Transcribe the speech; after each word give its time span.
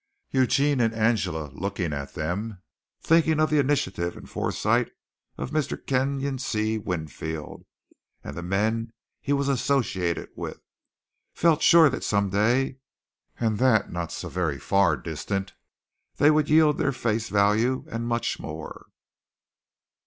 Eugene 0.31 0.79
and 0.81 0.95
Angela 0.95 1.51
looking 1.53 1.93
at 1.93 2.15
them, 2.15 2.59
thinking 3.03 3.39
of 3.39 3.51
the 3.51 3.59
initiative 3.59 4.17
and 4.17 4.27
foresight 4.27 4.89
of 5.37 5.51
Mr. 5.51 5.77
Kenyon 5.85 6.39
C. 6.39 6.79
Winfield 6.79 7.65
and 8.23 8.35
the 8.35 8.41
men 8.41 8.93
he 9.21 9.31
was 9.31 9.47
associated 9.47 10.29
with, 10.35 10.59
felt 11.35 11.61
sure 11.61 11.87
that 11.87 12.03
some 12.03 12.31
day, 12.31 12.77
and 13.39 13.59
that 13.59 13.91
not 13.91 14.11
so 14.11 14.27
very 14.27 14.57
far 14.57 14.97
distant, 14.97 15.53
they 16.15 16.31
would 16.31 16.49
yield 16.49 16.79
their 16.79 16.91
face 16.93 17.29
value 17.29 17.85
and 17.87 18.07
much 18.07 18.39
more. 18.39 18.87